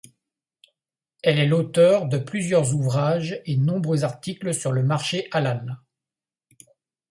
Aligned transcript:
Elle 1.21 1.37
est 1.37 1.45
l'auteur 1.45 2.07
de 2.07 2.17
plusieurs 2.17 2.73
ouvrages 2.73 3.39
et 3.45 3.55
nombreux 3.55 4.03
articles 4.03 4.51
sur 4.51 4.71
le 4.71 4.81
marché 4.81 5.27
halal. 5.31 5.77